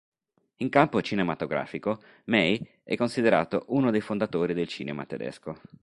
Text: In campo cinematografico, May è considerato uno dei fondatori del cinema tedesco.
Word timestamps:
In 0.61 0.69
campo 0.69 0.99
cinematografico, 1.03 2.01
May 2.23 2.59
è 2.83 2.95
considerato 2.95 3.65
uno 3.67 3.91
dei 3.91 4.01
fondatori 4.01 4.55
del 4.55 4.67
cinema 4.67 5.05
tedesco. 5.05 5.59